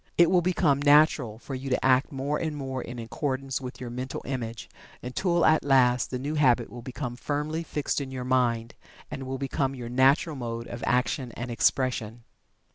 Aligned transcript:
It 0.17 0.31
will 0.31 0.41
become 0.41 0.81
"natural" 0.81 1.37
for 1.37 1.53
you 1.53 1.69
to 1.69 1.85
act 1.85 2.11
more 2.11 2.39
and 2.39 2.55
more 2.57 2.81
in 2.81 2.97
accordance 2.97 3.61
with 3.61 3.79
your 3.79 3.91
mental 3.91 4.23
image, 4.25 4.67
until 5.03 5.45
at 5.45 5.63
last 5.63 6.09
the 6.09 6.17
new 6.17 6.33
habit 6.33 6.71
will 6.71 6.81
become 6.81 7.15
firmly 7.15 7.61
fixed 7.61 8.01
in 8.01 8.09
your 8.09 8.25
mind, 8.25 8.73
and 9.11 9.27
will 9.27 9.37
become 9.37 9.75
your 9.75 9.89
natural 9.89 10.35
mode 10.35 10.65
of 10.67 10.83
action 10.87 11.31
and 11.33 11.51
expression. 11.51 12.23